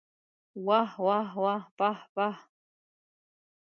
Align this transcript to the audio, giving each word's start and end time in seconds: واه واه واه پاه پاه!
واه 0.65 0.93
واه 1.05 1.29
واه 1.43 1.63
پاه 1.77 1.99
پاه! 2.15 2.37